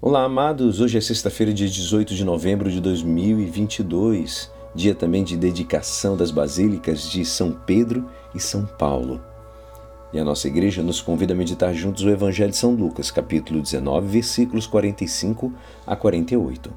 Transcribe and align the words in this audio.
Olá, 0.00 0.22
amados. 0.22 0.80
Hoje 0.80 0.96
é 0.96 1.00
sexta-feira, 1.00 1.52
dia 1.52 1.68
18 1.68 2.14
de 2.14 2.24
novembro 2.24 2.70
de 2.70 2.80
2022, 2.80 4.48
dia 4.72 4.94
também 4.94 5.24
de 5.24 5.36
dedicação 5.36 6.16
das 6.16 6.30
basílicas 6.30 7.10
de 7.10 7.24
São 7.24 7.50
Pedro 7.50 8.08
e 8.32 8.38
São 8.38 8.64
Paulo. 8.64 9.20
E 10.12 10.20
a 10.20 10.24
nossa 10.24 10.46
igreja 10.46 10.84
nos 10.84 11.00
convida 11.00 11.34
a 11.34 11.36
meditar 11.36 11.74
juntos 11.74 12.04
o 12.04 12.10
Evangelho 12.10 12.52
de 12.52 12.56
São 12.56 12.76
Lucas, 12.76 13.10
capítulo 13.10 13.60
19, 13.60 14.06
versículos 14.06 14.68
45 14.68 15.52
a 15.84 15.96
48. 15.96 16.72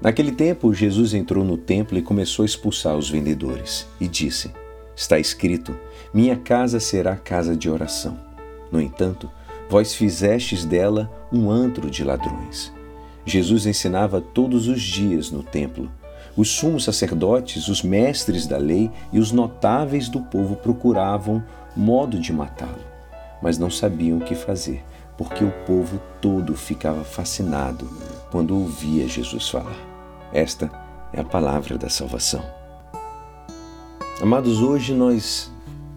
Naquele 0.00 0.32
tempo, 0.32 0.72
Jesus 0.72 1.12
entrou 1.12 1.44
no 1.44 1.58
templo 1.58 1.98
e 1.98 2.02
começou 2.02 2.42
a 2.42 2.46
expulsar 2.46 2.96
os 2.96 3.10
vendedores 3.10 3.86
e 4.00 4.08
disse: 4.08 4.50
Está 4.96 5.18
escrito: 5.18 5.76
Minha 6.14 6.36
casa 6.36 6.80
será 6.80 7.16
casa 7.16 7.54
de 7.54 7.68
oração. 7.68 8.18
No 8.72 8.80
entanto, 8.80 9.30
Vós 9.72 9.94
fizestes 9.94 10.66
dela 10.66 11.10
um 11.32 11.50
antro 11.50 11.90
de 11.90 12.04
ladrões. 12.04 12.70
Jesus 13.24 13.64
ensinava 13.64 14.20
todos 14.20 14.68
os 14.68 14.82
dias 14.82 15.30
no 15.30 15.42
templo. 15.42 15.90
Os 16.36 16.50
sumos 16.50 16.84
sacerdotes, 16.84 17.68
os 17.68 17.82
mestres 17.82 18.46
da 18.46 18.58
lei 18.58 18.90
e 19.10 19.18
os 19.18 19.32
notáveis 19.32 20.10
do 20.10 20.20
povo 20.20 20.56
procuravam 20.56 21.42
modo 21.74 22.20
de 22.20 22.34
matá-lo, 22.34 22.84
mas 23.42 23.56
não 23.56 23.70
sabiam 23.70 24.18
o 24.18 24.20
que 24.20 24.34
fazer, 24.34 24.84
porque 25.16 25.42
o 25.42 25.50
povo 25.66 25.98
todo 26.20 26.54
ficava 26.54 27.02
fascinado 27.02 27.88
quando 28.30 28.54
ouvia 28.54 29.08
Jesus 29.08 29.48
falar. 29.48 29.80
Esta 30.34 30.70
é 31.14 31.20
a 31.22 31.24
palavra 31.24 31.78
da 31.78 31.88
salvação. 31.88 32.44
Amados, 34.20 34.60
hoje 34.60 34.92
nós 34.92 35.50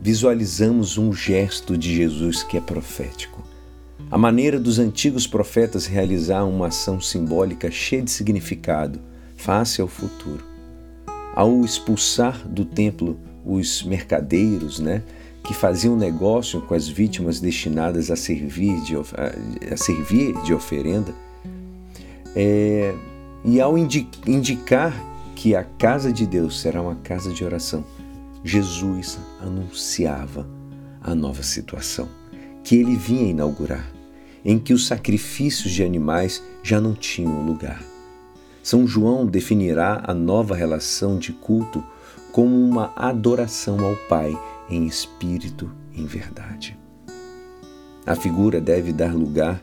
visualizamos 0.00 0.96
um 0.96 1.12
gesto 1.12 1.76
de 1.76 1.94
Jesus 1.94 2.42
que 2.42 2.56
é 2.56 2.62
profético. 2.62 3.47
A 4.10 4.16
maneira 4.16 4.58
dos 4.58 4.78
antigos 4.78 5.26
profetas 5.26 5.84
realizar 5.84 6.42
uma 6.44 6.68
ação 6.68 6.98
simbólica 6.98 7.70
cheia 7.70 8.00
de 8.00 8.10
significado, 8.10 8.98
face 9.36 9.82
ao 9.82 9.86
futuro. 9.86 10.42
Ao 11.34 11.62
expulsar 11.62 12.48
do 12.48 12.64
templo 12.64 13.20
os 13.44 13.82
mercadeiros, 13.82 14.78
né, 14.78 15.02
que 15.44 15.52
faziam 15.52 15.94
negócio 15.94 16.62
com 16.62 16.74
as 16.74 16.88
vítimas 16.88 17.38
destinadas 17.38 18.10
a 18.10 18.16
servir 18.16 18.80
de, 18.80 18.96
a 18.96 19.76
servir 19.76 20.32
de 20.42 20.54
oferenda, 20.54 21.14
é, 22.34 22.94
e 23.44 23.60
ao 23.60 23.76
indicar 23.76 24.94
que 25.36 25.54
a 25.54 25.62
casa 25.62 26.10
de 26.10 26.26
Deus 26.26 26.58
será 26.60 26.80
uma 26.80 26.94
casa 26.94 27.30
de 27.30 27.44
oração, 27.44 27.84
Jesus 28.42 29.18
anunciava 29.42 30.48
a 31.02 31.14
nova 31.14 31.42
situação 31.42 32.08
que 32.64 32.76
ele 32.76 32.96
vinha 32.96 33.30
inaugurar 33.30 33.97
em 34.44 34.58
que 34.58 34.72
os 34.72 34.86
sacrifícios 34.86 35.72
de 35.72 35.82
animais 35.82 36.42
já 36.62 36.80
não 36.80 36.94
tinham 36.94 37.44
lugar. 37.44 37.82
São 38.62 38.86
João 38.86 39.26
definirá 39.26 40.02
a 40.06 40.12
nova 40.12 40.54
relação 40.54 41.18
de 41.18 41.32
culto 41.32 41.82
como 42.32 42.54
uma 42.54 42.92
adoração 42.94 43.84
ao 43.84 43.96
Pai 44.08 44.38
em 44.68 44.86
espírito 44.86 45.70
e 45.92 46.02
em 46.02 46.06
verdade. 46.06 46.78
A 48.06 48.14
figura 48.14 48.60
deve 48.60 48.92
dar 48.92 49.14
lugar 49.14 49.62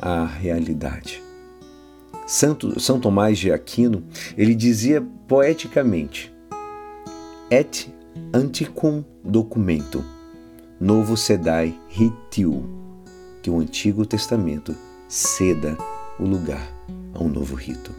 à 0.00 0.24
realidade. 0.24 1.22
Santo, 2.26 2.78
São 2.78 3.00
Tomás 3.00 3.38
de 3.38 3.50
Aquino, 3.50 4.04
ele 4.36 4.54
dizia 4.54 5.04
poeticamente: 5.26 6.32
Et 7.50 7.92
anticum 8.32 9.04
documento, 9.24 10.04
novo 10.80 11.16
sedai 11.16 11.76
ritiu 11.88 12.79
que 13.42 13.50
o 13.50 13.58
Antigo 13.58 14.04
Testamento 14.04 14.74
ceda 15.08 15.76
o 16.18 16.24
lugar 16.24 16.72
a 17.14 17.22
um 17.22 17.28
novo 17.28 17.54
rito. 17.54 17.92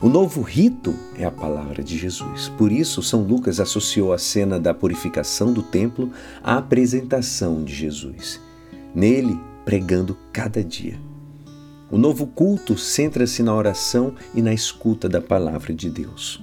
O 0.00 0.08
novo 0.08 0.42
rito 0.42 0.94
é 1.16 1.24
a 1.24 1.30
palavra 1.30 1.82
de 1.82 1.96
Jesus. 1.96 2.48
Por 2.58 2.72
isso, 2.72 3.02
São 3.02 3.22
Lucas 3.22 3.60
associou 3.60 4.12
a 4.12 4.18
cena 4.18 4.58
da 4.58 4.74
purificação 4.74 5.52
do 5.52 5.62
templo 5.62 6.10
à 6.42 6.58
apresentação 6.58 7.62
de 7.62 7.74
Jesus, 7.74 8.40
nele 8.94 9.38
pregando 9.64 10.16
cada 10.32 10.62
dia. 10.62 10.98
O 11.90 11.96
novo 11.96 12.26
culto 12.26 12.76
centra-se 12.76 13.42
na 13.44 13.54
oração 13.54 14.14
e 14.34 14.42
na 14.42 14.52
escuta 14.52 15.08
da 15.08 15.20
palavra 15.20 15.72
de 15.72 15.88
Deus. 15.88 16.42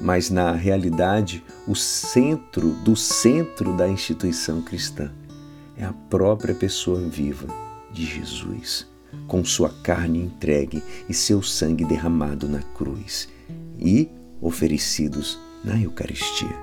Mas, 0.00 0.30
na 0.30 0.52
realidade, 0.52 1.44
o 1.66 1.74
centro 1.74 2.70
do 2.84 2.94
centro 2.94 3.76
da 3.76 3.88
instituição 3.88 4.62
cristã 4.62 5.10
é 5.78 5.84
a 5.84 5.92
própria 5.92 6.54
pessoa 6.54 7.00
viva 7.00 7.46
de 7.92 8.04
Jesus, 8.04 8.86
com 9.26 9.44
sua 9.44 9.70
carne 9.82 10.20
entregue 10.20 10.82
e 11.08 11.14
seu 11.14 11.42
sangue 11.42 11.84
derramado 11.84 12.48
na 12.48 12.62
cruz 12.62 13.28
e 13.78 14.08
oferecidos 14.40 15.38
na 15.64 15.80
Eucaristia. 15.80 16.54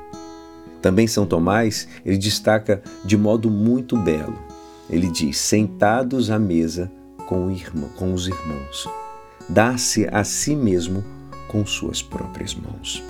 Também 0.82 1.08
São 1.08 1.26
Tomás, 1.26 1.88
ele 2.06 2.18
destaca 2.18 2.84
de 3.04 3.18
modo 3.18 3.50
muito 3.50 3.98
belo. 3.98 4.38
Ele 4.90 5.10
diz: 5.10 5.38
sentados 5.38 6.30
à 6.30 6.38
mesa 6.38 6.92
com, 7.26 7.50
irmão, 7.50 7.90
com 7.96 8.14
os 8.14 8.28
irmãos, 8.28 8.88
dá-se 9.50 10.08
a 10.12 10.24
si 10.24 10.56
mesmo 10.56 11.04
com 11.48 11.66
suas 11.66 12.04
próprias 12.04 12.54
mãos. 12.54 13.04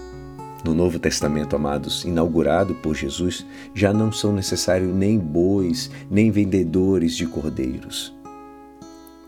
No 0.66 0.74
Novo 0.74 0.98
Testamento, 0.98 1.56
amados, 1.56 2.03
inaugurado 2.06 2.74
por 2.74 2.96
Jesus, 2.96 3.46
já 3.76 3.94
não 3.94 4.12
são 4.12 4.34
necessários 4.34 4.92
nem 4.96 5.20
bois, 5.20 5.92
nem 6.09 6.31
vendedores 6.31 7.16
de 7.16 7.28
cordeiros. 7.28 8.12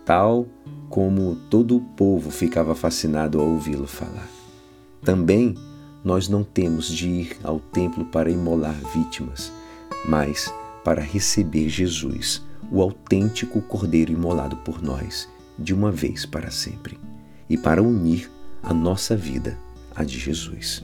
Tal 0.04 0.48
como 0.90 1.36
todo 1.48 1.78
o 1.78 1.82
povo 1.82 2.32
ficava 2.32 2.74
fascinado 2.74 3.40
ao 3.40 3.50
ouvi-lo 3.50 3.86
falar. 3.86 4.28
Também 5.04 5.54
nós 6.04 6.28
não 6.28 6.44
temos 6.44 6.88
de 6.88 7.08
ir 7.08 7.38
ao 7.44 7.60
templo 7.60 8.06
para 8.06 8.32
imolar 8.32 8.76
vítimas, 8.92 9.54
mas 10.10 10.52
para 10.84 11.04
receber 11.04 11.70
Jesus, 11.70 12.44
o 12.72 12.82
autêntico 12.82 13.62
cordeiro 13.62 14.12
imolado 14.12 14.58
por 14.58 14.82
nós, 14.82 15.30
de 15.60 15.72
uma 15.72 15.92
vez 15.92 16.26
para 16.26 16.50
sempre, 16.50 16.98
e 17.48 17.56
para 17.56 17.84
unir 17.84 18.28
a 18.64 18.74
nossa 18.74 19.16
vida 19.16 19.56
à 19.96 20.04
de 20.04 20.18
Jesus. 20.18 20.84